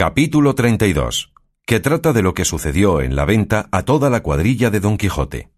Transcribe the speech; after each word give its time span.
Capítulo 0.00 0.54
32. 0.54 1.30
Que 1.66 1.78
trata 1.78 2.14
de 2.14 2.22
lo 2.22 2.32
que 2.32 2.46
sucedió 2.46 3.02
en 3.02 3.16
la 3.16 3.26
venta 3.26 3.68
a 3.70 3.82
toda 3.82 4.08
la 4.08 4.22
cuadrilla 4.22 4.70
de 4.70 4.80
Don 4.80 4.96
Quijote. 4.96 5.50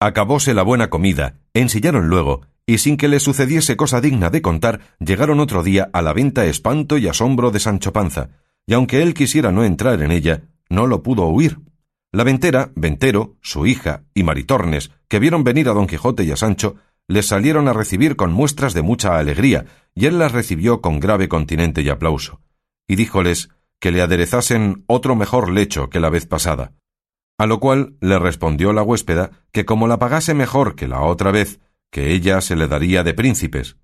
Acabóse 0.00 0.54
la 0.54 0.64
buena 0.64 0.90
comida, 0.90 1.38
ensillaron 1.54 2.08
luego, 2.08 2.40
y 2.66 2.78
sin 2.78 2.96
que 2.96 3.06
le 3.06 3.20
sucediese 3.20 3.76
cosa 3.76 4.00
digna 4.00 4.28
de 4.28 4.42
contar, 4.42 4.80
llegaron 4.98 5.38
otro 5.38 5.62
día 5.62 5.88
a 5.92 6.02
la 6.02 6.12
venta 6.12 6.46
espanto 6.46 6.98
y 6.98 7.06
asombro 7.06 7.52
de 7.52 7.60
Sancho 7.60 7.92
Panza, 7.92 8.30
y 8.66 8.74
aunque 8.74 9.02
él 9.04 9.14
quisiera 9.14 9.52
no 9.52 9.62
entrar 9.62 10.02
en 10.02 10.10
ella, 10.10 10.42
no 10.68 10.88
lo 10.88 11.04
pudo 11.04 11.28
huir. 11.28 11.60
La 12.10 12.24
ventera, 12.24 12.72
Ventero, 12.74 13.36
su 13.40 13.66
hija 13.66 14.02
y 14.14 14.24
Maritornes, 14.24 14.90
que 15.06 15.20
vieron 15.20 15.44
venir 15.44 15.68
a 15.68 15.74
Don 15.74 15.86
Quijote 15.86 16.24
y 16.24 16.32
a 16.32 16.36
Sancho, 16.36 16.74
les 17.06 17.28
salieron 17.28 17.68
a 17.68 17.72
recibir 17.72 18.16
con 18.16 18.32
muestras 18.32 18.74
de 18.74 18.82
mucha 18.82 19.16
alegría, 19.16 19.64
y 19.94 20.06
él 20.06 20.18
las 20.18 20.32
recibió 20.32 20.80
con 20.80 20.98
grave 20.98 21.28
continente 21.28 21.82
y 21.82 21.88
aplauso. 21.88 22.40
Y 22.88 22.96
díjoles 22.96 23.50
que 23.80 23.90
le 23.90 24.02
aderezasen 24.02 24.84
otro 24.86 25.16
mejor 25.16 25.50
lecho 25.50 25.90
que 25.90 26.00
la 26.00 26.10
vez 26.10 26.26
pasada. 26.26 26.72
A 27.38 27.46
lo 27.46 27.60
cual 27.60 27.96
le 28.00 28.18
respondió 28.18 28.72
la 28.72 28.82
huéspeda 28.82 29.30
que 29.52 29.64
como 29.64 29.88
la 29.88 29.98
pagase 29.98 30.34
mejor 30.34 30.74
que 30.74 30.88
la 30.88 31.02
otra 31.02 31.30
vez, 31.30 31.60
que 31.90 32.12
ella 32.12 32.40
se 32.40 32.56
le 32.56 32.68
daría 32.68 33.02
de 33.04 33.14
príncipes. 33.14 33.76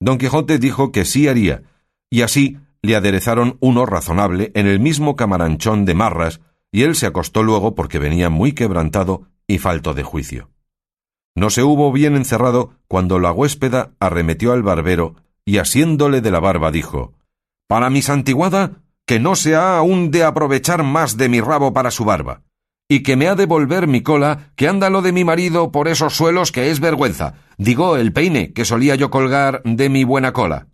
Don 0.00 0.18
Quijote 0.18 0.58
dijo 0.58 0.92
que 0.92 1.04
sí 1.04 1.28
haría, 1.28 1.62
y 2.10 2.22
así 2.22 2.58
le 2.82 2.96
aderezaron 2.96 3.56
uno 3.60 3.86
razonable 3.86 4.50
en 4.54 4.66
el 4.66 4.80
mismo 4.80 5.16
camaranchón 5.16 5.84
de 5.84 5.94
marras, 5.94 6.40
y 6.72 6.82
él 6.82 6.96
se 6.96 7.06
acostó 7.06 7.42
luego 7.42 7.74
porque 7.74 7.98
venía 7.98 8.30
muy 8.30 8.52
quebrantado 8.52 9.28
y 9.46 9.58
falto 9.58 9.94
de 9.94 10.02
juicio. 10.02 10.50
No 11.34 11.50
se 11.50 11.62
hubo 11.62 11.92
bien 11.92 12.16
encerrado 12.16 12.74
cuando 12.88 13.18
la 13.18 13.32
huéspeda 13.32 13.92
arremetió 14.00 14.52
al 14.52 14.62
barbero 14.62 15.16
y 15.44 15.58
asiéndole 15.58 16.20
de 16.20 16.30
la 16.30 16.40
barba 16.40 16.70
dijo 16.70 17.14
Para 17.68 17.90
mi 17.90 18.02
santiguada 18.02 18.81
que 19.06 19.20
no 19.20 19.34
se 19.34 19.54
ha 19.54 19.76
aún 19.78 20.10
de 20.10 20.24
aprovechar 20.24 20.82
más 20.82 21.16
de 21.16 21.28
mi 21.28 21.40
rabo 21.40 21.72
para 21.72 21.90
su 21.90 22.04
barba, 22.04 22.42
y 22.88 23.02
que 23.02 23.16
me 23.16 23.28
ha 23.28 23.34
de 23.34 23.46
volver 23.46 23.86
mi 23.86 24.02
cola, 24.02 24.52
que 24.56 24.68
anda 24.68 24.90
lo 24.90 25.02
de 25.02 25.12
mi 25.12 25.24
marido 25.24 25.72
por 25.72 25.88
esos 25.88 26.14
suelos 26.14 26.52
que 26.52 26.70
es 26.70 26.78
vergüenza. 26.78 27.34
Digo, 27.56 27.96
el 27.96 28.12
peine 28.12 28.52
que 28.52 28.64
solía 28.64 28.94
yo 28.96 29.10
colgar 29.10 29.62
de 29.64 29.88
mi 29.88 30.04
buena 30.04 30.32
cola. 30.32 30.68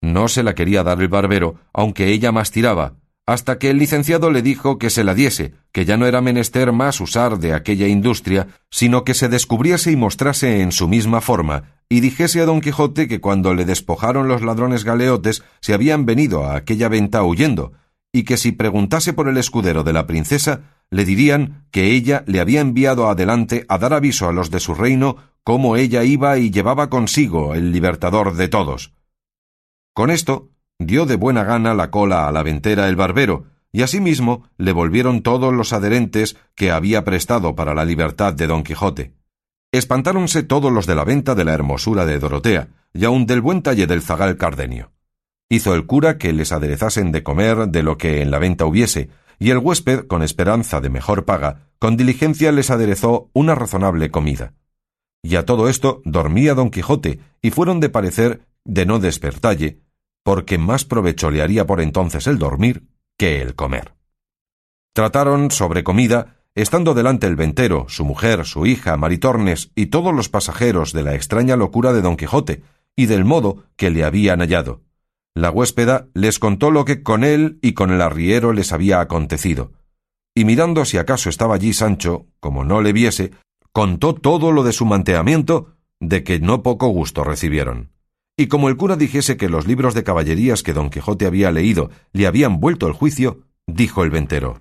No 0.00 0.28
se 0.28 0.42
la 0.42 0.54
quería 0.54 0.82
dar 0.82 1.00
el 1.00 1.08
barbero, 1.08 1.56
aunque 1.72 2.12
ella 2.12 2.30
más 2.30 2.50
tiraba, 2.50 2.94
hasta 3.26 3.58
que 3.58 3.70
el 3.70 3.78
licenciado 3.78 4.30
le 4.30 4.42
dijo 4.42 4.78
que 4.78 4.90
se 4.90 5.02
la 5.02 5.14
diese, 5.14 5.54
que 5.72 5.84
ya 5.84 5.96
no 5.96 6.06
era 6.06 6.20
menester 6.20 6.72
más 6.72 7.00
usar 7.00 7.38
de 7.38 7.54
aquella 7.54 7.88
industria, 7.88 8.48
sino 8.70 9.02
que 9.02 9.14
se 9.14 9.28
descubriese 9.28 9.90
y 9.90 9.96
mostrase 9.96 10.60
en 10.60 10.72
su 10.72 10.88
misma 10.88 11.20
forma, 11.20 11.73
y 11.88 12.00
dijese 12.00 12.40
a 12.40 12.46
don 12.46 12.60
Quijote 12.60 13.08
que 13.08 13.20
cuando 13.20 13.54
le 13.54 13.64
despojaron 13.64 14.28
los 14.28 14.42
ladrones 14.42 14.84
galeotes 14.84 15.44
se 15.60 15.74
habían 15.74 16.06
venido 16.06 16.44
a 16.44 16.56
aquella 16.56 16.88
venta 16.88 17.22
huyendo, 17.22 17.72
y 18.12 18.24
que 18.24 18.36
si 18.36 18.52
preguntase 18.52 19.12
por 19.12 19.28
el 19.28 19.36
escudero 19.36 19.82
de 19.82 19.92
la 19.92 20.06
princesa, 20.06 20.74
le 20.90 21.04
dirían 21.04 21.66
que 21.70 21.92
ella 21.92 22.22
le 22.26 22.40
había 22.40 22.60
enviado 22.60 23.08
adelante 23.08 23.64
a 23.68 23.78
dar 23.78 23.92
aviso 23.92 24.28
a 24.28 24.32
los 24.32 24.50
de 24.50 24.60
su 24.60 24.74
reino 24.74 25.16
cómo 25.42 25.76
ella 25.76 26.04
iba 26.04 26.38
y 26.38 26.50
llevaba 26.50 26.88
consigo 26.88 27.54
el 27.54 27.72
libertador 27.72 28.34
de 28.34 28.48
todos. 28.48 28.94
Con 29.92 30.10
esto 30.10 30.50
dio 30.78 31.06
de 31.06 31.16
buena 31.16 31.44
gana 31.44 31.74
la 31.74 31.90
cola 31.90 32.28
a 32.28 32.32
la 32.32 32.42
ventera 32.42 32.88
el 32.88 32.96
barbero, 32.96 33.46
y 33.72 33.82
asimismo 33.82 34.48
le 34.56 34.72
volvieron 34.72 35.22
todos 35.22 35.52
los 35.52 35.72
adherentes 35.72 36.36
que 36.54 36.70
había 36.70 37.04
prestado 37.04 37.56
para 37.56 37.74
la 37.74 37.84
libertad 37.84 38.32
de 38.32 38.46
don 38.46 38.62
Quijote. 38.62 39.14
Espantáronse 39.76 40.44
todos 40.44 40.70
los 40.72 40.86
de 40.86 40.94
la 40.94 41.02
venta 41.02 41.34
de 41.34 41.44
la 41.44 41.52
hermosura 41.52 42.06
de 42.06 42.20
Dorotea, 42.20 42.68
y 42.92 43.04
aun 43.06 43.26
del 43.26 43.40
buen 43.40 43.60
talle 43.60 43.88
del 43.88 44.02
zagal 44.02 44.36
cardenio. 44.36 44.92
Hizo 45.48 45.74
el 45.74 45.84
cura 45.84 46.16
que 46.16 46.32
les 46.32 46.52
aderezasen 46.52 47.10
de 47.10 47.24
comer 47.24 47.66
de 47.66 47.82
lo 47.82 47.98
que 47.98 48.22
en 48.22 48.30
la 48.30 48.38
venta 48.38 48.66
hubiese, 48.66 49.10
y 49.40 49.50
el 49.50 49.58
huésped, 49.58 50.06
con 50.06 50.22
esperanza 50.22 50.80
de 50.80 50.90
mejor 50.90 51.24
paga, 51.24 51.66
con 51.80 51.96
diligencia 51.96 52.52
les 52.52 52.70
aderezó 52.70 53.30
una 53.32 53.56
razonable 53.56 54.12
comida. 54.12 54.54
Y 55.24 55.34
a 55.34 55.44
todo 55.44 55.68
esto 55.68 56.02
dormía 56.04 56.54
don 56.54 56.70
Quijote, 56.70 57.18
y 57.42 57.50
fueron 57.50 57.80
de 57.80 57.88
parecer 57.88 58.46
de 58.64 58.86
no 58.86 59.00
despertalle, 59.00 59.80
porque 60.22 60.56
más 60.56 60.84
provecho 60.84 61.32
le 61.32 61.42
haría 61.42 61.66
por 61.66 61.80
entonces 61.80 62.28
el 62.28 62.38
dormir 62.38 62.86
que 63.18 63.42
el 63.42 63.56
comer. 63.56 63.96
Trataron 64.92 65.50
sobre 65.50 65.82
comida, 65.82 66.36
estando 66.54 66.94
delante 66.94 67.26
el 67.26 67.36
ventero, 67.36 67.86
su 67.88 68.04
mujer, 68.04 68.44
su 68.44 68.66
hija, 68.66 68.96
Maritornes 68.96 69.70
y 69.74 69.86
todos 69.86 70.14
los 70.14 70.28
pasajeros 70.28 70.92
de 70.92 71.02
la 71.02 71.14
extraña 71.14 71.56
locura 71.56 71.92
de 71.92 72.00
don 72.00 72.16
Quijote, 72.16 72.62
y 72.96 73.06
del 73.06 73.24
modo 73.24 73.64
que 73.76 73.90
le 73.90 74.04
habían 74.04 74.38
hallado. 74.38 74.82
La 75.34 75.50
huéspeda 75.50 76.06
les 76.14 76.38
contó 76.38 76.70
lo 76.70 76.84
que 76.84 77.02
con 77.02 77.24
él 77.24 77.58
y 77.60 77.72
con 77.72 77.90
el 77.90 78.00
arriero 78.00 78.52
les 78.52 78.72
había 78.72 79.00
acontecido, 79.00 79.72
y 80.32 80.44
mirando 80.44 80.84
si 80.84 80.96
acaso 80.96 81.28
estaba 81.28 81.56
allí 81.56 81.72
Sancho, 81.72 82.26
como 82.38 82.64
no 82.64 82.80
le 82.80 82.92
viese, 82.92 83.32
contó 83.72 84.14
todo 84.14 84.52
lo 84.52 84.62
de 84.62 84.72
su 84.72 84.84
manteamiento, 84.84 85.74
de 85.98 86.22
que 86.22 86.38
no 86.38 86.62
poco 86.62 86.86
gusto 86.88 87.24
recibieron. 87.24 87.90
Y 88.36 88.46
como 88.46 88.68
el 88.68 88.76
cura 88.76 88.96
dijese 88.96 89.36
que 89.36 89.48
los 89.48 89.66
libros 89.66 89.94
de 89.94 90.04
caballerías 90.04 90.62
que 90.62 90.72
don 90.72 90.90
Quijote 90.90 91.26
había 91.26 91.50
leído 91.50 91.90
le 92.12 92.26
habían 92.26 92.60
vuelto 92.60 92.86
el 92.86 92.92
juicio, 92.92 93.42
dijo 93.66 94.04
el 94.04 94.10
ventero 94.10 94.60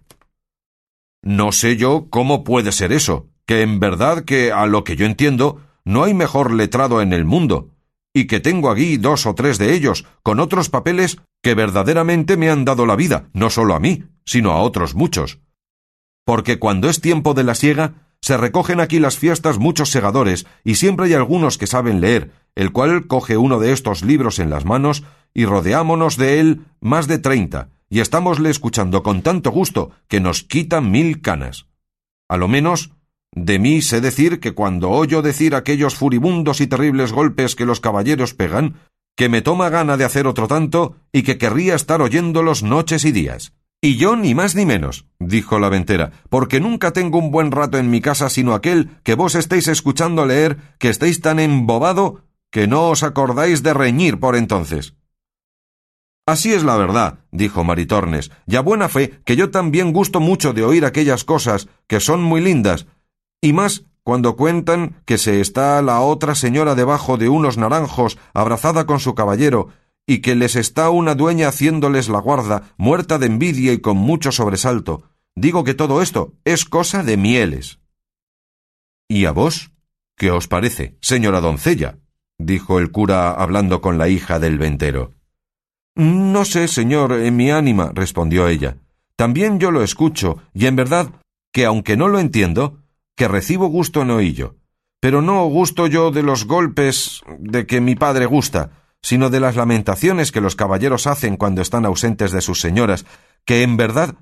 No 1.23 1.53
sé 1.53 1.77
yo 1.77 2.07
cómo 2.09 2.43
puede 2.43 2.73
ser 2.73 2.91
eso, 2.91 3.27
que 3.45 3.61
en 3.61 3.79
verdad 3.79 4.25
que, 4.25 4.51
a 4.51 4.65
lo 4.65 4.83
que 4.83 4.97
yo 4.97 5.05
entiendo, 5.05 5.61
no 5.85 6.03
hay 6.03 6.13
mejor 6.13 6.53
letrado 6.53 7.01
en 7.01 7.13
el 7.13 7.23
mundo, 7.23 7.69
y 8.13 8.27
que 8.27 8.41
tengo 8.41 8.69
aquí 8.69 8.97
dos 8.97 9.25
o 9.25 9.33
tres 9.33 9.57
de 9.57 9.73
ellos, 9.73 10.05
con 10.21 10.41
otros 10.41 10.69
papeles 10.69 11.19
que 11.41 11.55
verdaderamente 11.55 12.35
me 12.35 12.49
han 12.49 12.65
dado 12.65 12.85
la 12.85 12.97
vida, 12.97 13.29
no 13.31 13.49
solo 13.49 13.73
a 13.73 13.79
mí, 13.79 14.03
sino 14.25 14.51
a 14.51 14.59
otros 14.59 14.95
muchos. 14.95 15.39
Porque 16.25 16.59
cuando 16.59 16.89
es 16.89 16.99
tiempo 16.99 17.33
de 17.33 17.45
la 17.45 17.55
siega, 17.55 17.93
se 18.21 18.35
recogen 18.35 18.81
aquí 18.81 18.99
las 18.99 19.17
fiestas 19.17 19.59
muchos 19.59 19.89
segadores, 19.91 20.45
y 20.65 20.75
siempre 20.75 21.05
hay 21.05 21.13
algunos 21.13 21.57
que 21.57 21.67
saben 21.67 22.01
leer, 22.01 22.31
el 22.55 22.73
cual 22.73 23.07
coge 23.07 23.37
uno 23.37 23.59
de 23.59 23.71
estos 23.71 24.03
libros 24.03 24.39
en 24.39 24.49
las 24.49 24.65
manos, 24.65 25.03
y 25.33 25.45
rodeámonos 25.45 26.17
de 26.17 26.41
él 26.41 26.61
más 26.81 27.07
de 27.07 27.17
treinta, 27.17 27.69
y 27.93 27.99
estámosle 27.99 28.49
escuchando 28.49 29.03
con 29.03 29.21
tanto 29.21 29.51
gusto 29.51 29.91
que 30.07 30.19
nos 30.19 30.41
quita 30.41 30.81
mil 30.81 31.21
canas. 31.21 31.67
A 32.27 32.37
lo 32.37 32.47
menos, 32.47 32.89
de 33.35 33.59
mí 33.59 33.83
sé 33.83 34.01
decir 34.01 34.39
que 34.39 34.53
cuando 34.53 34.89
oyo 34.89 35.21
decir 35.21 35.53
aquellos 35.53 35.93
furibundos 35.93 36.59
y 36.59 36.65
terribles 36.65 37.11
golpes 37.11 37.55
que 37.55 37.67
los 37.67 37.81
caballeros 37.81 38.33
pegan, 38.33 38.79
que 39.15 39.29
me 39.29 39.43
toma 39.43 39.69
gana 39.69 39.95
de 39.95 40.05
hacer 40.05 40.25
otro 40.25 40.47
tanto 40.47 40.95
y 41.11 41.21
que 41.21 41.37
querría 41.37 41.75
estar 41.75 42.01
oyéndolos 42.01 42.63
noches 42.63 43.05
y 43.05 43.11
días. 43.11 43.53
Y 43.79 43.97
yo 43.97 44.15
ni 44.15 44.33
más 44.33 44.55
ni 44.55 44.65
menos, 44.65 45.05
dijo 45.19 45.59
la 45.59 45.69
ventera, 45.69 46.13
porque 46.29 46.59
nunca 46.59 46.93
tengo 46.93 47.19
un 47.19 47.29
buen 47.29 47.51
rato 47.51 47.77
en 47.77 47.91
mi 47.91 48.01
casa 48.01 48.27
sino 48.31 48.55
aquel 48.55 48.89
que 49.03 49.13
vos 49.13 49.35
estéis 49.35 49.67
escuchando 49.67 50.25
leer, 50.25 50.57
que 50.79 50.89
estéis 50.89 51.21
tan 51.21 51.39
embobado 51.39 52.23
que 52.49 52.65
no 52.65 52.89
os 52.89 53.03
acordáis 53.03 53.61
de 53.61 53.75
reñir 53.75 54.19
por 54.19 54.35
entonces. 54.35 54.95
Así 56.25 56.53
es 56.53 56.63
la 56.63 56.77
verdad, 56.77 57.19
dijo 57.31 57.63
Maritornes, 57.63 58.31
y 58.47 58.55
a 58.55 58.61
buena 58.61 58.87
fe 58.87 59.19
que 59.25 59.35
yo 59.35 59.51
también 59.51 59.91
gusto 59.91 60.21
mucho 60.21 60.53
de 60.53 60.63
oír 60.63 60.85
aquellas 60.85 61.25
cosas 61.25 61.67
que 61.87 61.99
son 61.99 62.23
muy 62.23 62.39
lindas, 62.39 62.87
y 63.41 63.51
más 63.51 63.83
cuando 64.03 64.35
cuentan 64.35 65.01
que 65.05 65.17
se 65.17 65.41
está 65.41 65.81
la 65.81 66.01
otra 66.01 66.35
señora 66.35 66.75
debajo 66.75 67.17
de 67.17 67.29
unos 67.29 67.57
naranjos 67.57 68.17
abrazada 68.33 68.85
con 68.85 68.99
su 68.99 69.15
caballero 69.15 69.69
y 70.05 70.19
que 70.19 70.35
les 70.35 70.55
está 70.55 70.89
una 70.89 71.15
dueña 71.15 71.47
haciéndoles 71.47 72.09
la 72.09 72.19
guarda, 72.19 72.73
muerta 72.77 73.17
de 73.17 73.27
envidia 73.27 73.71
y 73.71 73.79
con 73.79 73.97
mucho 73.97 74.31
sobresalto. 74.31 75.03
Digo 75.35 75.63
que 75.63 75.73
todo 75.73 76.01
esto 76.01 76.33
es 76.43 76.65
cosa 76.65 77.03
de 77.03 77.17
mieles. 77.17 77.79
¿Y 79.07 79.25
a 79.25 79.31
vos? 79.31 79.71
¿Qué 80.17 80.31
os 80.31 80.47
parece, 80.47 80.97
señora 81.01 81.41
doncella? 81.41 81.97
dijo 82.37 82.79
el 82.79 82.91
cura 82.91 83.31
hablando 83.31 83.81
con 83.81 83.97
la 83.97 84.09
hija 84.09 84.39
del 84.39 84.57
ventero. 84.57 85.13
No 85.95 86.45
sé, 86.45 86.67
señor, 86.67 87.13
en 87.13 87.35
mi 87.35 87.51
ánima, 87.51 87.91
respondió 87.93 88.47
ella. 88.47 88.77
También 89.15 89.59
yo 89.59 89.71
lo 89.71 89.83
escucho, 89.83 90.37
y 90.53 90.65
en 90.65 90.75
verdad 90.75 91.11
que 91.51 91.65
aunque 91.65 91.95
no 91.95 92.07
lo 92.07 92.19
entiendo, 92.19 92.79
que 93.15 93.27
recibo 93.27 93.67
gusto 93.67 94.01
en 94.01 94.09
oillo. 94.09 94.55
Pero 94.99 95.21
no 95.21 95.45
gusto 95.45 95.85
yo 95.87 96.11
de 96.11 96.23
los 96.23 96.45
golpes 96.45 97.21
de 97.37 97.67
que 97.67 97.79
mi 97.79 97.95
padre 97.95 98.25
gusta, 98.25 98.71
sino 99.01 99.29
de 99.29 99.39
las 99.39 99.55
lamentaciones 99.55 100.31
que 100.31 100.41
los 100.41 100.55
caballeros 100.55 101.05
hacen 101.05 101.37
cuando 101.37 101.61
están 101.61 101.85
ausentes 101.85 102.31
de 102.31 102.41
sus 102.41 102.59
señoras, 102.59 103.05
que 103.45 103.61
en 103.61 103.77
verdad 103.77 104.15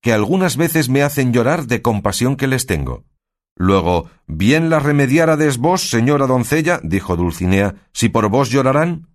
que 0.00 0.12
algunas 0.12 0.56
veces 0.56 0.88
me 0.88 1.02
hacen 1.02 1.32
llorar 1.32 1.66
de 1.66 1.82
compasión 1.82 2.36
que 2.36 2.48
les 2.48 2.66
tengo. 2.66 3.04
Luego, 3.54 4.08
bien 4.26 4.70
las 4.70 4.82
remediárades 4.82 5.58
vos, 5.58 5.88
señora 5.88 6.26
doncella, 6.26 6.80
dijo 6.82 7.16
Dulcinea, 7.16 7.76
si 7.92 8.08
por 8.08 8.28
vos 8.28 8.50
llorarán. 8.50 9.08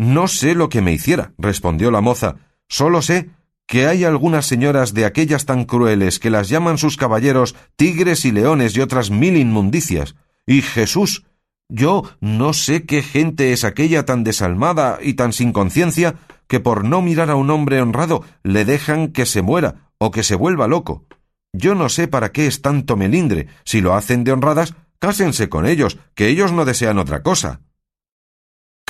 No 0.00 0.28
sé 0.28 0.54
lo 0.54 0.70
que 0.70 0.80
me 0.80 0.94
hiciera, 0.94 1.34
respondió 1.36 1.90
la 1.90 2.00
moza, 2.00 2.36
solo 2.70 3.02
sé 3.02 3.28
que 3.66 3.86
hay 3.86 4.04
algunas 4.04 4.46
señoras 4.46 4.94
de 4.94 5.04
aquellas 5.04 5.44
tan 5.44 5.66
crueles 5.66 6.18
que 6.18 6.30
las 6.30 6.48
llaman 6.48 6.78
sus 6.78 6.96
caballeros 6.96 7.54
tigres 7.76 8.24
y 8.24 8.32
leones 8.32 8.74
y 8.74 8.80
otras 8.80 9.10
mil 9.10 9.36
inmundicias. 9.36 10.16
Y 10.46 10.62
Jesús, 10.62 11.26
yo 11.68 12.04
no 12.18 12.54
sé 12.54 12.86
qué 12.86 13.02
gente 13.02 13.52
es 13.52 13.62
aquella 13.62 14.06
tan 14.06 14.24
desalmada 14.24 15.00
y 15.02 15.14
tan 15.14 15.34
sin 15.34 15.52
conciencia 15.52 16.14
que 16.48 16.60
por 16.60 16.82
no 16.82 17.02
mirar 17.02 17.28
a 17.28 17.36
un 17.36 17.50
hombre 17.50 17.82
honrado 17.82 18.24
le 18.42 18.64
dejan 18.64 19.08
que 19.08 19.26
se 19.26 19.42
muera 19.42 19.90
o 19.98 20.10
que 20.10 20.22
se 20.22 20.34
vuelva 20.34 20.66
loco. 20.66 21.04
Yo 21.52 21.74
no 21.74 21.90
sé 21.90 22.08
para 22.08 22.32
qué 22.32 22.46
es 22.46 22.62
tanto 22.62 22.96
melindre. 22.96 23.48
Si 23.66 23.82
lo 23.82 23.94
hacen 23.94 24.24
de 24.24 24.32
honradas, 24.32 24.72
cásense 24.98 25.50
con 25.50 25.66
ellos, 25.66 25.98
que 26.14 26.28
ellos 26.28 26.52
no 26.52 26.64
desean 26.64 26.98
otra 26.98 27.22
cosa. 27.22 27.60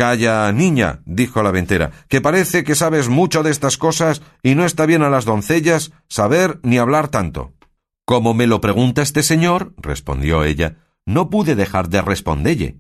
Calla, 0.00 0.50
niña, 0.50 1.02
dijo 1.04 1.42
la 1.42 1.50
ventera, 1.50 1.90
que 2.08 2.22
parece 2.22 2.64
que 2.64 2.74
sabes 2.74 3.10
mucho 3.10 3.42
de 3.42 3.50
estas 3.50 3.76
cosas 3.76 4.22
y 4.42 4.54
no 4.54 4.64
está 4.64 4.86
bien 4.86 5.02
a 5.02 5.10
las 5.10 5.26
doncellas 5.26 5.92
saber 6.08 6.58
ni 6.62 6.78
hablar 6.78 7.08
tanto. 7.08 7.52
Como 8.06 8.32
me 8.32 8.46
lo 8.46 8.62
pregunta 8.62 9.02
este 9.02 9.22
señor, 9.22 9.74
respondió 9.76 10.42
ella, 10.42 10.78
no 11.04 11.28
pude 11.28 11.54
dejar 11.54 11.90
de 11.90 12.00
respondelle. 12.00 12.78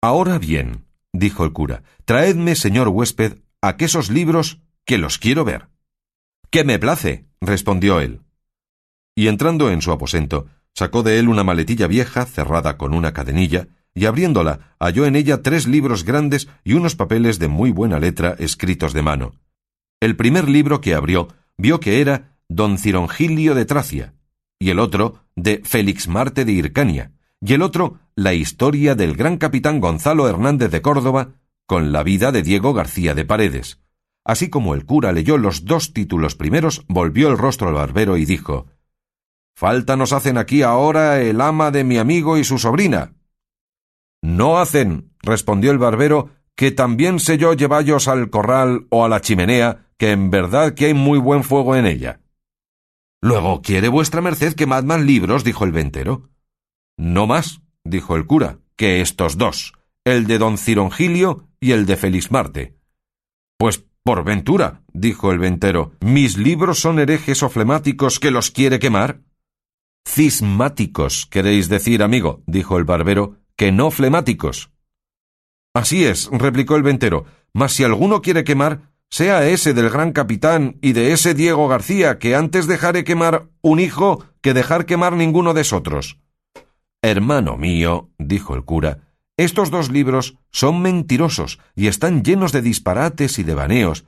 Ahora 0.00 0.38
bien, 0.38 0.86
dijo 1.12 1.44
el 1.44 1.52
cura, 1.52 1.82
traedme, 2.06 2.54
señor 2.54 2.88
huésped, 2.88 3.40
aquesos 3.60 4.08
libros 4.08 4.62
que 4.86 4.96
los 4.96 5.18
quiero 5.18 5.44
ver. 5.44 5.68
Que 6.48 6.64
me 6.64 6.78
place, 6.78 7.26
respondió 7.42 8.00
él. 8.00 8.22
Y 9.14 9.28
entrando 9.28 9.70
en 9.70 9.82
su 9.82 9.92
aposento, 9.92 10.46
sacó 10.72 11.02
de 11.02 11.18
él 11.18 11.28
una 11.28 11.44
maletilla 11.44 11.86
vieja 11.86 12.24
cerrada 12.24 12.78
con 12.78 12.94
una 12.94 13.12
cadenilla, 13.12 13.68
y 13.94 14.06
abriéndola 14.06 14.74
halló 14.78 15.06
en 15.06 15.16
ella 15.16 15.42
tres 15.42 15.66
libros 15.66 16.04
grandes 16.04 16.48
y 16.64 16.74
unos 16.74 16.96
papeles 16.96 17.38
de 17.38 17.48
muy 17.48 17.70
buena 17.70 18.00
letra 18.00 18.34
escritos 18.38 18.92
de 18.92 19.02
mano. 19.02 19.32
El 20.00 20.16
primer 20.16 20.48
libro 20.48 20.80
que 20.80 20.94
abrió 20.94 21.28
vio 21.56 21.80
que 21.80 22.00
era 22.00 22.36
Don 22.48 22.78
Cirongilio 22.78 23.54
de 23.54 23.64
Tracia, 23.64 24.14
y 24.58 24.70
el 24.70 24.78
otro 24.78 25.24
de 25.36 25.62
Félix 25.64 26.08
Marte 26.08 26.44
de 26.44 26.52
Hircania, 26.52 27.12
y 27.40 27.54
el 27.54 27.62
otro 27.62 27.98
la 28.16 28.34
historia 28.34 28.94
del 28.94 29.16
gran 29.16 29.38
capitán 29.38 29.80
Gonzalo 29.80 30.28
Hernández 30.28 30.70
de 30.70 30.82
Córdoba 30.82 31.34
con 31.66 31.92
la 31.92 32.02
vida 32.02 32.32
de 32.32 32.42
Diego 32.42 32.74
García 32.74 33.14
de 33.14 33.24
Paredes. 33.24 33.80
Así 34.24 34.48
como 34.48 34.74
el 34.74 34.86
cura 34.86 35.12
leyó 35.12 35.38
los 35.38 35.64
dos 35.64 35.92
títulos 35.92 36.34
primeros, 36.34 36.84
volvió 36.88 37.28
el 37.28 37.38
rostro 37.38 37.68
al 37.68 37.74
barbero 37.74 38.16
y 38.16 38.24
dijo 38.24 38.66
Falta 39.56 39.96
nos 39.96 40.12
hacen 40.12 40.38
aquí 40.38 40.62
ahora 40.62 41.20
el 41.20 41.40
ama 41.40 41.70
de 41.70 41.84
mi 41.84 41.98
amigo 41.98 42.38
y 42.38 42.44
su 42.44 42.58
sobrina. 42.58 43.12
No 44.24 44.56
hacen, 44.56 45.10
respondió 45.20 45.70
el 45.70 45.76
barbero, 45.76 46.30
que 46.56 46.70
también 46.70 47.20
sé 47.20 47.36
yo 47.36 47.52
llevallos 47.52 48.08
al 48.08 48.30
corral 48.30 48.86
o 48.88 49.04
a 49.04 49.08
la 49.10 49.20
chimenea, 49.20 49.90
que 49.98 50.12
en 50.12 50.30
verdad 50.30 50.72
que 50.72 50.86
hay 50.86 50.94
muy 50.94 51.18
buen 51.18 51.44
fuego 51.44 51.76
en 51.76 51.84
ella. 51.84 52.22
Luego, 53.20 53.60
¿quiere 53.60 53.88
vuestra 53.88 54.22
merced 54.22 54.54
que 54.54 54.64
más 54.64 54.82
libros? 55.02 55.44
dijo 55.44 55.66
el 55.66 55.72
ventero. 55.72 56.30
No 56.96 57.26
más, 57.26 57.60
dijo 57.84 58.16
el 58.16 58.24
cura, 58.24 58.60
que 58.76 59.02
estos 59.02 59.36
dos, 59.36 59.74
el 60.06 60.26
de 60.26 60.38
don 60.38 60.56
Cirongilio 60.56 61.50
y 61.60 61.72
el 61.72 61.84
de 61.84 61.98
Feliz 61.98 62.30
Marte. 62.30 62.78
Pues 63.58 63.84
por 64.02 64.24
ventura, 64.24 64.84
dijo 64.94 65.32
el 65.32 65.38
ventero, 65.38 65.92
mis 66.00 66.38
libros 66.38 66.80
son 66.80 66.98
herejes 66.98 67.42
o 67.42 67.50
flemáticos 67.50 68.20
que 68.20 68.30
los 68.30 68.50
quiere 68.50 68.78
quemar. 68.78 69.20
Cismáticos, 70.08 71.26
queréis 71.26 71.68
decir, 71.68 72.02
amigo, 72.02 72.42
dijo 72.46 72.78
el 72.78 72.84
barbero, 72.84 73.43
que 73.56 73.72
no 73.72 73.90
flemáticos. 73.90 74.70
Así 75.74 76.04
es, 76.04 76.28
replicó 76.32 76.76
el 76.76 76.82
ventero, 76.82 77.24
mas 77.52 77.72
si 77.72 77.84
alguno 77.84 78.22
quiere 78.22 78.44
quemar, 78.44 78.92
sea 79.10 79.46
ese 79.46 79.74
del 79.74 79.90
gran 79.90 80.12
capitán 80.12 80.76
y 80.80 80.92
de 80.92 81.12
ese 81.12 81.34
Diego 81.34 81.68
García, 81.68 82.18
que 82.18 82.34
antes 82.34 82.66
dejaré 82.66 83.04
quemar 83.04 83.48
un 83.62 83.80
hijo 83.80 84.24
que 84.40 84.54
dejar 84.54 84.86
quemar 84.86 85.14
ninguno 85.14 85.54
de 85.54 85.64
otros. 85.72 86.18
Hermano 87.02 87.56
mío, 87.56 88.10
dijo 88.18 88.54
el 88.54 88.64
cura, 88.64 89.00
estos 89.36 89.70
dos 89.70 89.90
libros 89.90 90.38
son 90.50 90.80
mentirosos 90.80 91.58
y 91.74 91.88
están 91.88 92.22
llenos 92.22 92.52
de 92.52 92.62
disparates 92.62 93.38
y 93.38 93.42
de 93.42 93.54
baneos, 93.54 94.04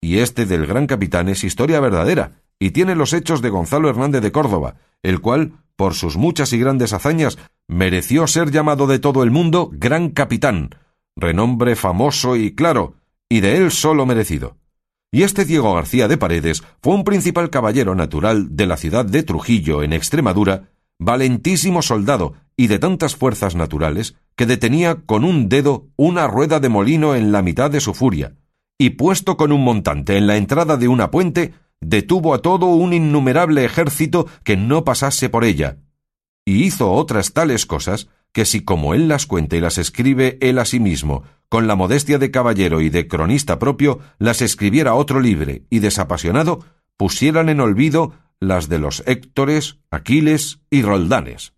y 0.00 0.18
este 0.18 0.46
del 0.46 0.66
gran 0.66 0.86
capitán 0.86 1.28
es 1.28 1.44
historia 1.44 1.80
verdadera, 1.80 2.42
y 2.58 2.70
tiene 2.70 2.94
los 2.94 3.12
hechos 3.12 3.42
de 3.42 3.50
Gonzalo 3.50 3.88
Hernández 3.88 4.22
de 4.22 4.32
Córdoba, 4.32 4.76
el 5.02 5.20
cual, 5.20 5.52
por 5.76 5.94
sus 5.94 6.16
muchas 6.16 6.52
y 6.52 6.58
grandes 6.58 6.92
hazañas, 6.92 7.38
mereció 7.68 8.26
ser 8.26 8.50
llamado 8.50 8.86
de 8.86 8.98
todo 8.98 9.22
el 9.22 9.30
mundo 9.30 9.70
Gran 9.72 10.10
Capitán, 10.10 10.70
renombre 11.16 11.76
famoso 11.76 12.36
y 12.36 12.54
claro, 12.54 12.94
y 13.28 13.40
de 13.40 13.56
él 13.56 13.70
solo 13.70 14.06
merecido. 14.06 14.56
Y 15.12 15.22
este 15.22 15.44
Diego 15.44 15.74
García 15.74 16.08
de 16.08 16.18
Paredes 16.18 16.62
fue 16.82 16.94
un 16.94 17.04
principal 17.04 17.50
caballero 17.50 17.94
natural 17.94 18.56
de 18.56 18.66
la 18.66 18.76
ciudad 18.76 19.04
de 19.04 19.22
Trujillo, 19.22 19.82
en 19.82 19.92
Extremadura, 19.92 20.70
valentísimo 20.98 21.82
soldado 21.82 22.34
y 22.56 22.68
de 22.68 22.78
tantas 22.78 23.16
fuerzas 23.16 23.54
naturales 23.54 24.16
que 24.34 24.46
detenía 24.46 24.96
con 25.06 25.24
un 25.24 25.48
dedo 25.48 25.88
una 25.96 26.26
rueda 26.26 26.60
de 26.60 26.68
molino 26.68 27.14
en 27.14 27.32
la 27.32 27.42
mitad 27.42 27.70
de 27.70 27.80
su 27.80 27.94
furia, 27.94 28.34
y 28.78 28.90
puesto 28.90 29.36
con 29.36 29.52
un 29.52 29.62
montante 29.62 30.16
en 30.16 30.26
la 30.26 30.36
entrada 30.36 30.76
de 30.76 30.88
una 30.88 31.10
puente, 31.10 31.54
detuvo 31.80 32.34
a 32.34 32.42
todo 32.42 32.66
un 32.66 32.92
innumerable 32.92 33.64
ejército 33.64 34.26
que 34.44 34.56
no 34.56 34.84
pasase 34.84 35.28
por 35.28 35.44
ella, 35.44 35.78
y 36.44 36.64
hizo 36.64 36.92
otras 36.92 37.32
tales 37.32 37.66
cosas 37.66 38.08
que 38.32 38.44
si 38.44 38.64
como 38.64 38.94
él 38.94 39.08
las 39.08 39.26
cuenta 39.26 39.56
y 39.56 39.60
las 39.60 39.78
escribe 39.78 40.38
él 40.40 40.58
a 40.58 40.64
sí 40.64 40.78
mismo, 40.78 41.24
con 41.48 41.66
la 41.66 41.74
modestia 41.74 42.18
de 42.18 42.30
caballero 42.30 42.80
y 42.80 42.88
de 42.88 43.08
cronista 43.08 43.58
propio, 43.58 44.00
las 44.18 44.42
escribiera 44.42 44.94
otro 44.94 45.20
libre 45.20 45.64
y 45.70 45.80
desapasionado, 45.80 46.64
pusieran 46.96 47.48
en 47.48 47.60
olvido 47.60 48.12
las 48.40 48.68
de 48.68 48.78
los 48.78 49.02
Héctores, 49.06 49.78
Aquiles 49.90 50.60
y 50.70 50.82
Roldanes. 50.82 51.54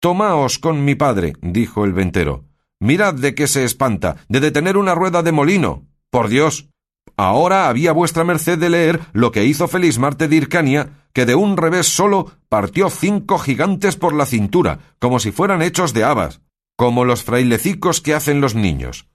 Tomaos 0.00 0.58
con 0.58 0.84
mi 0.84 0.94
padre, 0.94 1.34
dijo 1.40 1.84
el 1.84 1.92
ventero. 1.92 2.44
Mirad 2.80 3.14
de 3.14 3.34
qué 3.34 3.46
se 3.46 3.64
espanta, 3.64 4.16
de 4.28 4.40
detener 4.40 4.76
una 4.76 4.94
rueda 4.94 5.22
de 5.22 5.32
molino. 5.32 5.86
Por 6.10 6.28
Dios, 6.28 6.68
Ahora 7.16 7.68
había 7.68 7.92
vuestra 7.92 8.24
merced 8.24 8.58
de 8.58 8.70
leer 8.70 9.00
lo 9.12 9.30
que 9.30 9.44
hizo 9.44 9.68
Feliz 9.68 9.98
Marte 9.98 10.26
de 10.26 10.36
Hircania, 10.36 11.06
que 11.12 11.26
de 11.26 11.36
un 11.36 11.56
revés 11.56 11.86
solo 11.86 12.32
partió 12.48 12.90
cinco 12.90 13.38
gigantes 13.38 13.96
por 13.96 14.14
la 14.14 14.26
cintura, 14.26 14.80
como 14.98 15.20
si 15.20 15.30
fueran 15.30 15.62
hechos 15.62 15.94
de 15.94 16.02
habas, 16.02 16.40
como 16.76 17.04
los 17.04 17.22
frailecicos 17.22 18.00
que 18.00 18.14
hacen 18.14 18.40
los 18.40 18.56
niños. 18.56 19.06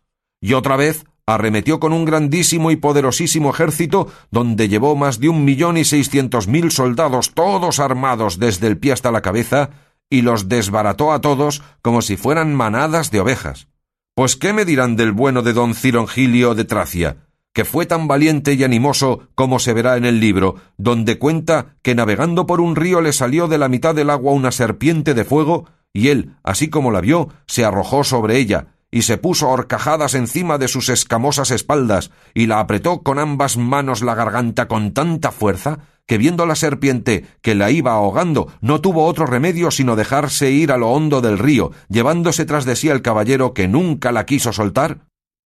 Y 0.42 0.54
otra 0.54 0.78
vez 0.78 1.06
arremetió 1.26 1.80
con 1.80 1.92
un 1.92 2.06
grandísimo 2.06 2.72
y 2.72 2.78
poderosísimo 2.78 3.50
ejército, 3.50 4.08
donde 4.32 4.70
llevó 4.70 4.96
más 4.96 5.20
de 5.20 5.30
un 5.30 5.44
millón 5.44 5.78
y 5.78 5.84
seiscientos 5.84 6.48
mil 6.48 6.72
soldados 6.72 7.34
todos 7.34 7.80
armados 7.80 8.40
desde 8.40 8.68
el 8.68 8.78
pie 8.78 8.94
hasta 8.94 9.12
la 9.12 9.22
cabeza, 9.22 9.72
y 10.10 10.22
los 10.22 10.48
desbarató 10.50 11.12
a 11.12 11.22
todos 11.22 11.62
como 11.82 12.02
si 12.02 12.18
fueran 12.18 12.56
manadas 12.56 13.12
de 13.12 13.20
ovejas. 13.20 13.68
Pues 14.16 14.38
qué 14.38 14.54
me 14.54 14.66
dirán 14.66 14.96
del 14.96 15.12
bueno 15.12 15.44
de 15.44 15.54
don 15.54 15.76
Cirongilio 15.76 16.56
de 16.56 16.66
Tracia, 16.66 17.18
que 17.54 17.66
fue 17.66 17.86
tan 17.86 18.08
valiente 18.08 18.54
y 18.54 18.64
animoso 18.64 19.28
como 19.36 19.60
se 19.60 19.74
verá 19.74 19.98
en 19.98 20.06
el 20.06 20.20
libro, 20.20 20.56
donde 20.78 21.18
cuenta 21.18 21.76
que 21.82 21.96
navegando 21.96 22.46
por 22.46 22.62
un 22.62 22.76
río 22.76 23.02
le 23.02 23.14
salió 23.14 23.48
de 23.48 23.58
la 23.58 23.70
mitad 23.70 23.96
del 23.96 24.10
agua 24.10 24.34
una 24.34 24.52
serpiente 24.52 25.14
de 25.14 25.26
fuego, 25.26 25.66
y 25.94 26.10
él, 26.10 26.36
así 26.44 26.70
como 26.70 26.92
la 26.92 27.02
vio, 27.02 27.30
se 27.48 27.66
arrojó 27.66 28.04
sobre 28.04 28.38
ella, 28.38 28.68
y 28.92 29.04
se 29.04 29.18
puso 29.18 29.50
horcajadas 29.50 30.14
encima 30.16 30.58
de 30.58 30.68
sus 30.68 30.90
escamosas 30.90 31.52
espaldas, 31.52 32.12
y 32.34 32.48
la 32.48 32.60
apretó 32.60 33.02
con 33.02 33.20
ambas 33.20 33.58
manos 33.58 34.02
la 34.02 34.16
garganta 34.16 34.68
con 34.68 34.94
tanta 34.94 35.32
fuerza, 35.32 35.80
que 36.06 36.18
viendo 36.18 36.48
la 36.48 36.56
serpiente 36.56 37.26
que 37.42 37.54
la 37.54 37.70
iba 37.70 37.94
ahogando, 37.94 38.52
no 38.62 38.82
tuvo 38.82 39.06
otro 39.06 39.28
remedio 39.28 39.70
sino 39.70 39.96
dejarse 39.96 40.50
ir 40.50 40.72
a 40.72 40.78
lo 40.78 40.92
hondo 40.92 41.22
del 41.22 41.38
río, 41.38 41.72
llevándose 41.88 42.46
tras 42.46 42.66
de 42.66 42.76
sí 42.76 42.90
al 42.90 43.04
caballero 43.04 43.54
que 43.54 43.68
nunca 43.68 44.12
la 44.12 44.26
quiso 44.26 44.52
soltar, 44.52 45.06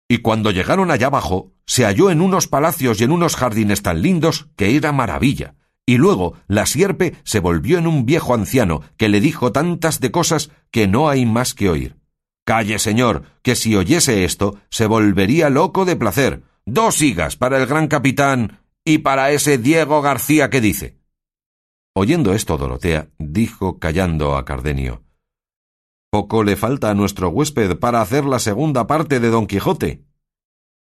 y 0.08 0.18
cuando 0.18 0.50
llegaron 0.50 0.90
allá 0.90 1.06
abajo, 1.08 1.51
se 1.66 1.84
halló 1.84 2.10
en 2.10 2.20
unos 2.20 2.48
palacios 2.48 3.00
y 3.00 3.04
en 3.04 3.12
unos 3.12 3.36
jardines 3.36 3.82
tan 3.82 4.02
lindos 4.02 4.48
que 4.56 4.76
era 4.76 4.92
maravilla. 4.92 5.54
Y 5.84 5.96
luego 5.96 6.34
la 6.46 6.66
sierpe 6.66 7.16
se 7.24 7.40
volvió 7.40 7.78
en 7.78 7.86
un 7.86 8.06
viejo 8.06 8.34
anciano 8.34 8.82
que 8.96 9.08
le 9.08 9.20
dijo 9.20 9.52
tantas 9.52 10.00
de 10.00 10.10
cosas 10.10 10.50
que 10.70 10.86
no 10.86 11.08
hay 11.08 11.26
más 11.26 11.54
que 11.54 11.68
oír. 11.68 11.96
Calle, 12.44 12.78
señor, 12.78 13.24
que 13.42 13.56
si 13.56 13.76
oyese 13.76 14.24
esto 14.24 14.58
se 14.70 14.86
volvería 14.86 15.50
loco 15.50 15.84
de 15.84 15.96
placer. 15.96 16.42
Dos 16.64 17.02
higas 17.02 17.36
para 17.36 17.58
el 17.58 17.66
gran 17.66 17.88
capitán 17.88 18.60
y 18.84 18.98
para 18.98 19.30
ese 19.32 19.58
Diego 19.58 20.02
García 20.02 20.50
que 20.50 20.60
dice. 20.60 20.98
Oyendo 21.94 22.32
esto, 22.32 22.56
Dorotea 22.56 23.08
dijo 23.18 23.78
callando 23.78 24.36
a 24.36 24.44
Cardenio 24.44 25.02
poco 26.12 26.44
le 26.44 26.56
falta 26.56 26.90
a 26.90 26.94
nuestro 26.94 27.30
huésped 27.30 27.78
para 27.78 28.02
hacer 28.02 28.26
la 28.26 28.38
segunda 28.38 28.86
parte 28.86 29.18
de 29.18 29.30
Don 29.30 29.46
Quijote. 29.46 30.04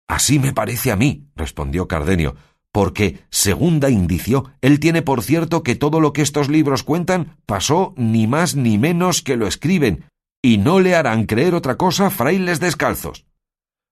Así 0.08 0.38
me 0.38 0.52
parece 0.52 0.92
a 0.92 0.96
mí, 0.96 1.26
respondió 1.34 1.88
Cardenio, 1.88 2.37
porque, 2.73 3.20
segunda 3.30 3.88
indicio, 3.88 4.50
él 4.61 4.80
tiene 4.80 5.00
por 5.02 5.23
cierto 5.23 5.62
que 5.62 5.76
todo 5.76 6.00
lo 6.00 6.12
que 6.12 6.23
estos 6.23 6.49
libros 6.49 6.82
cuentan 6.82 7.37
pasó 7.46 7.94
ni 7.96 8.26
más 8.26 8.56
ni 8.56 8.78
menos 8.78 9.23
que 9.23 9.37
lo 9.37 9.46
escriben, 9.46 10.06
y 10.42 10.58
no 10.58 10.80
le 10.80 10.94
harán 10.94 11.25
creer 11.25 11.54
otra 11.54 11.76
cosa 11.76 12.11
frailes 12.11 12.61
descalzos. 12.61 13.26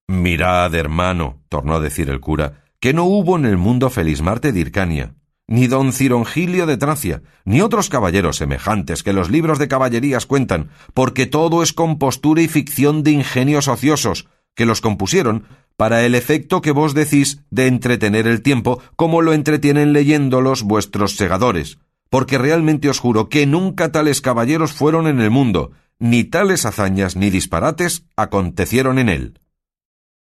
Mirad, 0.08 0.74
hermano, 0.74 1.40
tornó 1.48 1.76
a 1.76 1.80
decir 1.80 2.10
el 2.10 2.20
cura, 2.20 2.64
que 2.80 2.92
no 2.92 3.04
hubo 3.04 3.36
en 3.36 3.46
el 3.46 3.56
mundo 3.56 3.88
Felismarte 3.88 4.52
de 4.52 4.60
Hircania, 4.60 5.14
ni 5.46 5.68
don 5.68 5.92
Cirongilio 5.92 6.66
de 6.66 6.76
Tracia, 6.76 7.22
ni 7.44 7.60
otros 7.60 7.88
caballeros 7.88 8.36
semejantes 8.36 9.02
que 9.02 9.12
los 9.12 9.30
libros 9.30 9.58
de 9.58 9.68
caballerías 9.68 10.26
cuentan, 10.26 10.70
porque 10.92 11.26
todo 11.26 11.62
es 11.62 11.72
compostura 11.72 12.42
y 12.42 12.48
ficción 12.48 13.02
de 13.02 13.12
ingenios 13.12 13.68
ociosos, 13.68 14.28
que 14.54 14.66
los 14.66 14.80
compusieron 14.80 15.46
para 15.76 16.04
el 16.04 16.14
efecto 16.14 16.60
que 16.60 16.72
vos 16.72 16.94
decís 16.94 17.40
de 17.50 17.66
entretener 17.66 18.26
el 18.26 18.42
tiempo 18.42 18.82
como 18.96 19.22
lo 19.22 19.32
entretienen 19.32 19.92
leyéndolos 19.92 20.62
vuestros 20.62 21.16
segadores, 21.16 21.78
porque 22.10 22.38
realmente 22.38 22.88
os 22.88 22.98
juro 22.98 23.28
que 23.28 23.46
nunca 23.46 23.90
tales 23.90 24.20
caballeros 24.20 24.72
fueron 24.72 25.06
en 25.06 25.20
el 25.20 25.30
mundo, 25.30 25.72
ni 25.98 26.24
tales 26.24 26.66
hazañas 26.66 27.16
ni 27.16 27.30
disparates 27.30 28.04
acontecieron 28.16 28.98
en 28.98 29.08
él. 29.08 29.40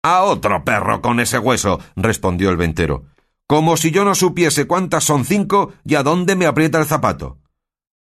A 0.03 0.23
otro 0.23 0.65
perro 0.65 1.00
con 1.03 1.21
ese 1.21 1.38
hueso, 1.38 1.81
respondió 1.97 2.50
el 2.50 2.57
ventero. 2.57 3.05
Como 3.47 3.76
si 3.76 3.91
yo 3.91 4.05
no 4.05 4.15
supiese 4.15 4.67
cuántas 4.67 5.05
son 5.05 5.25
cinco 5.25 5.73
y 5.85 5.95
a 5.95 6.03
dónde 6.03 6.37
me 6.37 6.47
aprieta 6.47 6.79
el 6.79 6.87
zapato. 6.87 7.38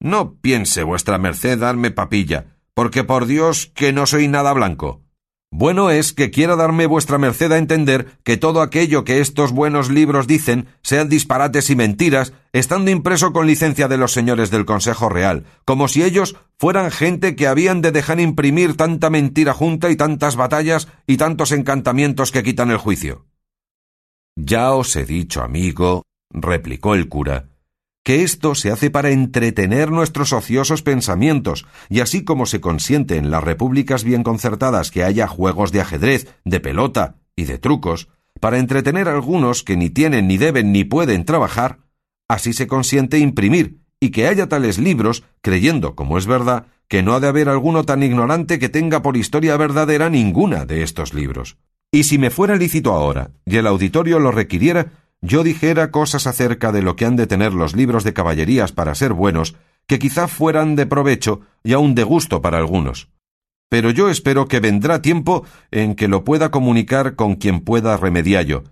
No 0.01 0.35
piense 0.35 0.83
vuestra 0.83 1.19
merced 1.19 1.59
darme 1.59 1.91
papilla, 1.91 2.57
porque 2.75 3.05
por 3.05 3.27
Dios 3.27 3.71
que 3.75 3.93
no 3.93 4.07
soy 4.07 4.29
nada 4.29 4.53
blanco. 4.53 5.04
Bueno 5.57 5.91
es 5.91 6.13
que 6.13 6.33
quiera 6.33 6.57
darme 6.57 6.87
vuestra 6.87 7.17
merced 7.17 7.53
a 7.53 7.59
entender 7.59 8.19
que 8.25 8.37
todo 8.37 8.61
aquello 8.61 9.05
que 9.05 9.21
estos 9.21 9.53
buenos 9.53 9.89
libros 9.89 10.27
dicen 10.27 10.67
sean 10.83 11.09
disparates 11.09 11.71
y 11.71 11.77
mentiras, 11.77 12.33
estando 12.53 12.91
impreso 12.91 13.33
con 13.33 13.47
licencia 13.47 13.87
de 13.87 13.97
los 13.97 14.11
señores 14.11 14.51
del 14.51 14.65
Consejo 14.65 15.09
Real, 15.09 15.45
como 15.65 15.87
si 15.87 16.03
ellos 16.03 16.35
fueran 16.59 16.91
gente 16.91 17.37
que 17.37 17.47
habían 17.47 17.83
de 17.83 17.93
dejar 17.93 18.19
imprimir 18.19 18.77
tanta 18.77 19.11
mentira 19.11 19.55
junta 19.55 19.91
y 19.91 19.97
tantas 19.97 20.35
batallas 20.35 20.89
y 21.07 21.19
tantos 21.19 21.53
encantamientos 21.53 22.33
que 22.33 22.43
quitan 22.43 22.73
el 22.73 22.79
juicio. 22.79 23.25
Ya 24.35 24.73
os 24.73 24.97
he 24.97 25.05
dicho, 25.05 25.41
amigo, 25.41 26.03
replicó 26.33 26.97
el 26.97 27.09
cura, 27.09 27.47
que 28.05 28.23
esto 28.23 28.55
se 28.55 28.71
hace 28.71 28.91
para 28.91 29.11
entretener 29.11 29.91
nuestros 29.91 30.33
ociosos 30.35 30.83
pensamientos, 30.83 31.67
y 31.89 32.01
así 32.01 32.23
como 32.23 32.45
se 32.45 32.61
consiente 32.61 33.17
en 33.17 33.31
las 33.31 33.43
repúblicas 33.43 34.05
bien 34.05 34.23
concertadas 34.23 34.91
que 34.91 35.03
haya 35.03 35.27
juegos 35.27 35.73
de 35.73 35.81
ajedrez, 35.81 36.29
de 36.45 36.61
pelota 36.61 37.17
y 37.35 37.45
de 37.45 37.59
trucos, 37.59 38.09
para 38.41 38.59
entretener 38.59 39.09
a 39.09 39.13
algunos 39.13 39.63
que 39.63 39.77
ni 39.77 39.89
tienen 39.89 40.29
ni 40.29 40.37
deben 40.37 40.71
ni 40.71 40.85
pueden 40.85 41.25
trabajar, 41.25 41.79
así 42.29 42.53
se 42.53 42.67
consiente 42.67 43.19
imprimir, 43.19 43.81
y 44.01 44.11
que 44.11 44.29
haya 44.29 44.51
tales 44.51 44.79
libros, 44.79 45.25
creyendo, 45.41 45.95
como 45.95 46.19
es 46.19 46.27
verdad, 46.27 46.67
que 46.89 47.03
no 47.03 47.15
ha 47.15 47.21
de 47.21 47.29
haber 47.29 47.49
alguno 47.49 47.85
tan 47.85 48.03
ignorante 48.03 48.59
que 48.59 48.69
tenga 48.69 49.01
por 49.01 49.17
historia 49.17 49.57
verdadera 49.57 50.11
ninguna 50.11 50.67
de 50.67 50.83
estos 50.83 51.15
libros. 51.15 51.57
Y 51.91 52.05
si 52.05 52.19
me 52.19 52.31
fuera 52.31 52.57
lícito 52.57 52.93
ahora, 52.93 53.31
y 53.47 53.57
el 53.57 53.67
auditorio 53.67 54.19
lo 54.19 54.31
requiriera, 54.31 54.93
yo 55.25 55.43
dijera 55.43 55.91
cosas 55.91 56.27
acerca 56.27 56.71
de 56.71 56.83
lo 56.83 56.97
que 56.97 57.07
han 57.07 57.17
de 57.17 57.27
tener 57.27 57.55
los 57.55 57.75
libros 57.75 58.05
de 58.05 58.13
caballerías 58.13 58.73
para 58.73 58.95
ser 58.95 59.15
buenos, 59.15 59.57
que 59.87 59.99
quizá 59.99 60.29
fueran 60.29 60.77
de 60.77 60.85
provecho 60.85 61.41
y 61.63 61.73
aun 61.73 61.95
de 61.95 62.05
gusto 62.05 62.43
para 62.43 62.59
algunos. 62.59 63.09
Pero 63.71 63.91
yo 63.91 64.11
espero 64.11 64.49
que 64.49 64.61
vendrá 64.61 65.01
tiempo 65.01 65.47
en 65.71 65.95
que 65.95 66.09
lo 66.09 66.25
pueda 66.25 66.51
comunicar 66.51 67.17
con 67.17 67.37
quien 67.37 67.61
pueda 67.61 67.97
remediallo. 67.97 68.65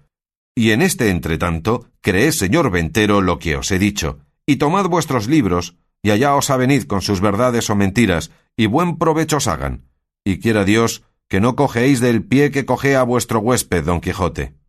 Y 0.54 0.72
en 0.72 0.82
este 0.82 1.08
entretanto, 1.08 1.86
creed, 2.02 2.32
señor 2.32 2.70
ventero, 2.70 3.22
lo 3.22 3.38
que 3.38 3.56
os 3.56 3.70
he 3.70 3.78
dicho, 3.78 4.18
y 4.44 4.56
tomad 4.56 4.86
vuestros 4.88 5.28
libros, 5.28 5.78
y 6.02 6.10
allá 6.10 6.34
os 6.34 6.50
avenid 6.50 6.84
con 6.84 7.00
sus 7.00 7.22
verdades 7.22 7.70
o 7.70 7.76
mentiras, 7.76 8.30
y 8.58 8.66
buen 8.66 8.98
provecho 8.98 9.38
os 9.38 9.48
hagan. 9.48 9.84
Y 10.22 10.38
quiera 10.38 10.66
Dios 10.66 11.02
que 11.28 11.40
no 11.40 11.56
cogeéis 11.56 12.00
del 12.00 12.22
pie 12.22 12.50
que 12.50 12.66
cogea 12.66 13.02
vuestro 13.04 13.40
huésped, 13.40 13.84
don 13.84 14.02
Quijote. 14.02 14.61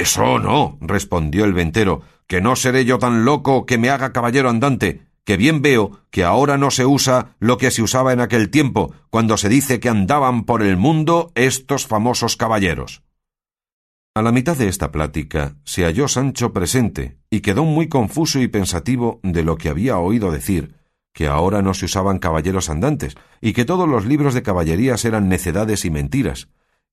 Eso 0.00 0.38
no, 0.38 0.78
respondió 0.80 1.44
el 1.44 1.52
ventero, 1.52 2.00
que 2.26 2.40
no 2.40 2.56
seré 2.56 2.86
yo 2.86 2.98
tan 2.98 3.26
loco 3.26 3.66
que 3.66 3.76
me 3.76 3.90
haga 3.90 4.14
caballero 4.14 4.48
andante, 4.48 5.02
que 5.24 5.36
bien 5.36 5.60
veo 5.60 6.00
que 6.10 6.24
ahora 6.24 6.56
no 6.56 6.70
se 6.70 6.86
usa 6.86 7.36
lo 7.38 7.58
que 7.58 7.70
se 7.70 7.82
usaba 7.82 8.14
en 8.14 8.20
aquel 8.20 8.48
tiempo, 8.48 8.94
cuando 9.10 9.36
se 9.36 9.50
dice 9.50 9.78
que 9.78 9.90
andaban 9.90 10.44
por 10.44 10.62
el 10.62 10.78
mundo 10.78 11.32
estos 11.34 11.86
famosos 11.86 12.38
caballeros. 12.38 13.02
A 14.14 14.22
la 14.22 14.32
mitad 14.32 14.56
de 14.56 14.68
esta 14.68 14.90
plática 14.90 15.56
se 15.64 15.84
halló 15.84 16.08
Sancho 16.08 16.54
presente 16.54 17.18
y 17.28 17.40
quedó 17.40 17.66
muy 17.66 17.90
confuso 17.90 18.40
y 18.40 18.48
pensativo 18.48 19.20
de 19.22 19.44
lo 19.44 19.58
que 19.58 19.68
había 19.68 19.98
oído 19.98 20.32
decir, 20.32 20.76
que 21.12 21.26
ahora 21.26 21.60
no 21.60 21.74
se 21.74 21.84
usaban 21.84 22.20
caballeros 22.20 22.70
andantes, 22.70 23.16
y 23.42 23.52
que 23.52 23.66
todos 23.66 23.86
los 23.86 24.06
libros 24.06 24.32
de 24.32 24.42
caballerías 24.42 25.04
eran 25.04 25.28
necedades 25.28 25.84
y 25.84 25.90
mentiras, 25.90 26.48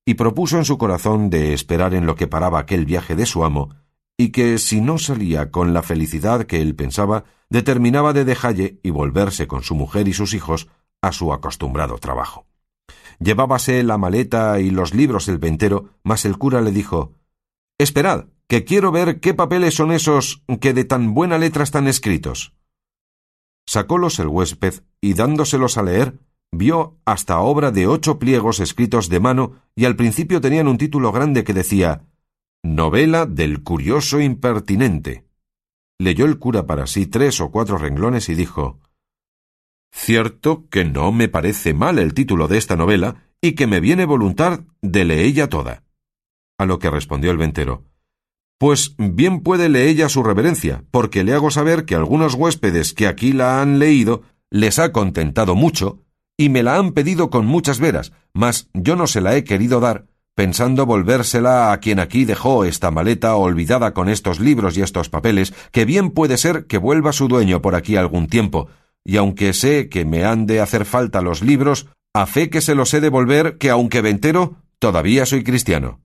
y 0.06 0.14
propuso 0.14 0.58
en 0.58 0.64
su 0.64 0.78
corazón 0.78 1.30
de 1.30 1.52
esperar 1.52 1.94
en 1.94 2.06
lo 2.06 2.14
que 2.14 2.26
paraba 2.26 2.58
aquel 2.58 2.86
viaje 2.86 3.14
de 3.14 3.26
su 3.26 3.44
amo, 3.44 3.70
y 4.16 4.30
que 4.30 4.58
si 4.58 4.80
no 4.80 4.98
salía 4.98 5.50
con 5.50 5.72
la 5.72 5.82
felicidad 5.82 6.44
que 6.44 6.60
él 6.60 6.74
pensaba, 6.74 7.24
determinaba 7.50 8.12
de 8.12 8.24
dejalle 8.24 8.80
y 8.82 8.90
volverse 8.90 9.46
con 9.46 9.62
su 9.62 9.74
mujer 9.74 10.08
y 10.08 10.12
sus 10.12 10.34
hijos 10.34 10.68
a 11.00 11.12
su 11.12 11.32
acostumbrado 11.32 11.98
trabajo. 11.98 12.46
Llevábase 13.20 13.82
la 13.82 13.98
maleta 13.98 14.60
y 14.60 14.70
los 14.70 14.94
libros 14.94 15.28
el 15.28 15.38
ventero, 15.38 15.90
mas 16.02 16.24
el 16.24 16.38
cura 16.38 16.60
le 16.60 16.72
dijo 16.72 17.14
Esperad, 17.78 18.26
que 18.48 18.64
quiero 18.64 18.90
ver 18.90 19.20
qué 19.20 19.34
papeles 19.34 19.74
son 19.74 19.92
esos 19.92 20.42
que 20.60 20.72
de 20.72 20.84
tan 20.84 21.14
buena 21.14 21.38
letra 21.38 21.62
están 21.62 21.86
escritos. 21.86 22.54
Sacólos 23.66 24.18
el 24.18 24.28
huésped 24.28 24.82
y 25.00 25.14
dándoselos 25.14 25.78
a 25.78 25.82
leer, 25.82 26.18
vio 26.52 26.98
hasta 27.04 27.40
obra 27.40 27.70
de 27.70 27.86
ocho 27.86 28.18
pliegos 28.18 28.60
escritos 28.60 29.08
de 29.08 29.20
mano 29.20 29.52
y 29.74 29.84
al 29.84 29.96
principio 29.96 30.40
tenían 30.40 30.68
un 30.68 30.78
título 30.78 31.12
grande 31.12 31.44
que 31.44 31.54
decía 31.54 32.02
Novela 32.62 33.26
del 33.26 33.62
curioso 33.62 34.20
impertinente. 34.20 35.24
Leyó 35.98 36.26
el 36.26 36.38
cura 36.38 36.66
para 36.66 36.86
sí 36.86 37.06
tres 37.06 37.40
o 37.40 37.50
cuatro 37.50 37.78
renglones 37.78 38.28
y 38.28 38.34
dijo 38.34 38.80
Cierto 39.92 40.68
que 40.68 40.84
no 40.84 41.12
me 41.12 41.28
parece 41.28 41.74
mal 41.74 41.98
el 41.98 42.14
título 42.14 42.48
de 42.48 42.58
esta 42.58 42.76
novela 42.76 43.28
y 43.40 43.52
que 43.52 43.66
me 43.66 43.80
viene 43.80 44.04
voluntad 44.04 44.60
de 44.82 45.04
leella 45.04 45.48
toda. 45.48 45.84
A 46.58 46.66
lo 46.66 46.78
que 46.78 46.90
respondió 46.90 47.30
el 47.30 47.36
ventero 47.36 47.84
Pues 48.58 48.94
bien 48.98 49.40
puede 49.40 49.68
leella 49.68 50.08
su 50.08 50.22
reverencia, 50.22 50.84
porque 50.90 51.24
le 51.24 51.32
hago 51.32 51.50
saber 51.50 51.84
que 51.84 51.94
algunos 51.94 52.34
huéspedes 52.34 52.92
que 52.92 53.06
aquí 53.06 53.32
la 53.32 53.62
han 53.62 53.78
leído 53.78 54.22
les 54.50 54.78
ha 54.78 54.92
contentado 54.92 55.54
mucho 55.54 56.04
y 56.40 56.48
me 56.48 56.62
la 56.62 56.76
han 56.76 56.92
pedido 56.92 57.28
con 57.28 57.44
muchas 57.44 57.80
veras, 57.80 58.12
mas 58.32 58.68
yo 58.72 58.96
no 58.96 59.08
se 59.08 59.20
la 59.20 59.36
he 59.36 59.42
querido 59.42 59.80
dar, 59.80 60.06
pensando 60.34 60.86
volvérsela 60.86 61.72
a 61.72 61.80
quien 61.80 61.98
aquí 61.98 62.24
dejó 62.24 62.64
esta 62.64 62.92
maleta 62.92 63.34
olvidada 63.34 63.92
con 63.92 64.08
estos 64.08 64.38
libros 64.38 64.78
y 64.78 64.82
estos 64.82 65.08
papeles, 65.08 65.52
que 65.72 65.84
bien 65.84 66.10
puede 66.12 66.36
ser 66.36 66.66
que 66.66 66.78
vuelva 66.78 67.12
su 67.12 67.26
dueño 67.26 67.60
por 67.60 67.74
aquí 67.74 67.96
algún 67.96 68.28
tiempo, 68.28 68.68
y 69.04 69.16
aunque 69.16 69.52
sé 69.52 69.88
que 69.88 70.04
me 70.04 70.24
han 70.24 70.46
de 70.46 70.60
hacer 70.60 70.84
falta 70.84 71.22
los 71.22 71.42
libros, 71.42 71.88
a 72.14 72.24
fe 72.26 72.50
que 72.50 72.60
se 72.60 72.76
los 72.76 72.94
he 72.94 73.00
de 73.00 73.08
volver, 73.08 73.58
que 73.58 73.68
aunque 73.68 74.00
ventero, 74.00 74.62
todavía 74.78 75.26
soy 75.26 75.42
cristiano. 75.42 76.00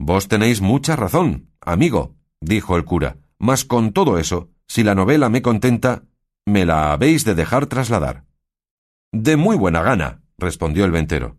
Vos 0.00 0.26
tenéis 0.26 0.60
mucha 0.60 0.96
razón, 0.96 1.50
amigo, 1.60 2.16
dijo 2.40 2.76
el 2.76 2.84
cura, 2.84 3.18
mas 3.38 3.64
con 3.64 3.92
todo 3.92 4.18
eso, 4.18 4.48
si 4.66 4.82
la 4.82 4.96
novela 4.96 5.28
me 5.28 5.40
contenta, 5.40 6.02
me 6.46 6.66
la 6.66 6.92
habéis 6.92 7.24
de 7.24 7.36
dejar 7.36 7.66
trasladar. 7.66 8.24
De 9.12 9.36
muy 9.36 9.56
buena 9.56 9.82
gana, 9.82 10.22
respondió 10.38 10.84
el 10.84 10.92
ventero. 10.92 11.36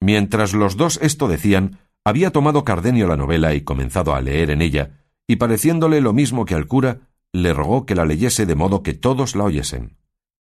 Mientras 0.00 0.52
los 0.52 0.76
dos 0.76 0.98
esto 1.00 1.28
decían, 1.28 1.78
había 2.04 2.30
tomado 2.30 2.64
Cardenio 2.64 3.06
la 3.06 3.16
novela 3.16 3.54
y 3.54 3.60
comenzado 3.60 4.14
a 4.14 4.20
leer 4.20 4.50
en 4.50 4.60
ella, 4.60 5.04
y 5.28 5.36
pareciéndole 5.36 6.00
lo 6.00 6.12
mismo 6.12 6.44
que 6.44 6.56
al 6.56 6.66
cura, 6.66 7.12
le 7.32 7.54
rogó 7.54 7.86
que 7.86 7.94
la 7.94 8.04
leyese 8.04 8.46
de 8.46 8.56
modo 8.56 8.82
que 8.82 8.94
todos 8.94 9.36
la 9.36 9.44
oyesen. 9.44 9.96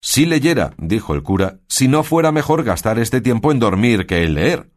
Si 0.02 0.26
leyera, 0.26 0.74
dijo 0.78 1.14
el 1.14 1.22
cura, 1.22 1.60
si 1.68 1.86
no 1.86 2.02
fuera 2.02 2.32
mejor 2.32 2.64
gastar 2.64 2.98
este 2.98 3.20
tiempo 3.20 3.52
en 3.52 3.60
dormir 3.60 4.06
que 4.06 4.24
en 4.24 4.34
leer. 4.34 4.72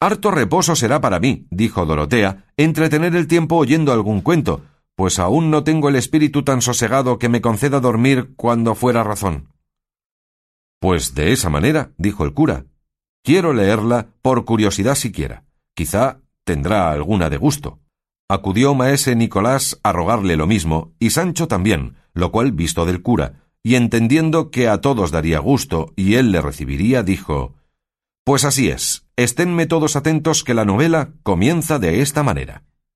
Harto 0.00 0.30
reposo 0.30 0.76
será 0.76 1.00
para 1.00 1.18
mí, 1.18 1.46
dijo 1.50 1.84
Dorotea, 1.84 2.46
entretener 2.56 3.16
el 3.16 3.26
tiempo 3.26 3.56
oyendo 3.56 3.92
algún 3.92 4.20
cuento, 4.20 4.62
pues 4.94 5.18
aún 5.18 5.50
no 5.50 5.64
tengo 5.64 5.88
el 5.88 5.96
espíritu 5.96 6.44
tan 6.44 6.62
sosegado 6.62 7.18
que 7.18 7.28
me 7.28 7.40
conceda 7.40 7.80
dormir 7.80 8.34
cuando 8.36 8.74
fuera 8.74 9.02
razón. 9.02 9.53
Pues 10.84 11.14
de 11.14 11.32
esa 11.32 11.48
manera, 11.48 11.92
dijo 11.96 12.26
el 12.26 12.34
cura. 12.34 12.66
Quiero 13.22 13.54
leerla 13.54 14.08
por 14.20 14.44
curiosidad 14.44 14.96
siquiera. 14.96 15.44
Quizá 15.74 16.20
tendrá 16.44 16.92
alguna 16.92 17.30
de 17.30 17.38
gusto. 17.38 17.78
Acudió 18.28 18.74
maese 18.74 19.16
Nicolás 19.16 19.80
a 19.82 19.92
rogarle 19.92 20.36
lo 20.36 20.46
mismo, 20.46 20.92
y 20.98 21.08
Sancho 21.08 21.48
también, 21.48 21.96
lo 22.12 22.30
cual 22.30 22.52
visto 22.52 22.84
del 22.84 23.00
cura, 23.00 23.46
y 23.62 23.76
entendiendo 23.76 24.50
que 24.50 24.68
a 24.68 24.82
todos 24.82 25.10
daría 25.10 25.38
gusto 25.38 25.94
y 25.96 26.16
él 26.16 26.32
le 26.32 26.42
recibiría, 26.42 27.02
dijo 27.02 27.54
Pues 28.22 28.44
así 28.44 28.68
es, 28.68 29.06
esténme 29.16 29.64
todos 29.64 29.96
atentos 29.96 30.44
que 30.44 30.52
la 30.52 30.66
novela 30.66 31.12
comienza 31.22 31.78
de 31.78 32.02
esta 32.02 32.22
manera. 32.22 32.62